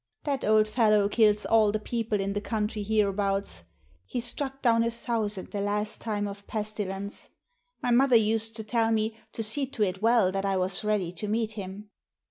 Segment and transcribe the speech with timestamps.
[0.23, 3.65] That old fellow kills all the people in the country hereabouts;
[4.07, 7.29] he struck down a thousand the last time of pestilence.
[7.83, 11.11] My mother used to tell me to see to it well that I was ready
[11.11, 11.91] to meet him."